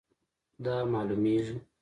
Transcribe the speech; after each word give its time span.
دا 0.63 0.75
معلومیږي 0.91 1.55